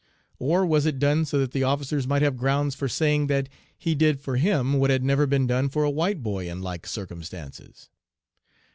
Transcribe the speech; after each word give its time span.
Or 0.39 0.65
was 0.65 0.87
it 0.87 0.97
done 0.97 1.25
so 1.25 1.37
that 1.37 1.51
the 1.51 1.63
officers 1.63 2.07
might 2.07 2.23
have 2.23 2.35
grounds 2.35 2.73
for 2.73 2.87
saying 2.89 3.27
that 3.27 3.47
'he 3.77 3.93
did 3.93 4.19
for 4.19 4.37
him 4.37 4.79
what 4.79 4.89
had 4.89 5.03
never 5.03 5.27
been 5.27 5.45
done 5.45 5.69
for 5.69 5.83
a 5.83 5.91
white 5.91 6.23
boy 6.23 6.49
in 6.49 6.59
like 6.63 6.87
circumstances?' 6.87 7.87